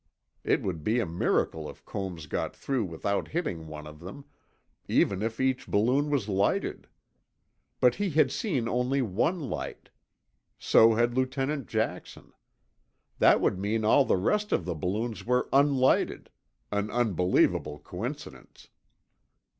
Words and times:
It 0.43 0.63
would 0.63 0.83
be 0.83 0.99
a 0.99 1.05
miracle 1.05 1.69
if 1.69 1.85
Combs 1.85 2.25
got 2.25 2.55
through 2.55 2.85
without 2.85 3.27
hitting 3.27 3.67
one 3.67 3.85
of 3.85 3.99
them, 3.99 4.25
even 4.87 5.21
if 5.21 5.39
each 5.39 5.67
balloon 5.67 6.09
was 6.09 6.27
lighted. 6.27 6.87
But 7.79 7.93
he 8.01 8.09
had 8.09 8.31
seen 8.31 8.67
only 8.67 9.03
one 9.03 9.41
light; 9.41 9.91
so 10.57 10.95
had 10.95 11.15
Lieutenant 11.15 11.67
Jackson. 11.67 12.33
That 13.19 13.41
would 13.41 13.59
mean 13.59 13.85
all 13.85 14.03
the 14.03 14.17
rest 14.17 14.51
of 14.51 14.65
the 14.65 14.73
balloons 14.73 15.23
were 15.23 15.47
unlighted—an 15.53 16.89
unbelievable 16.89 17.77
coincidence. 17.77 18.69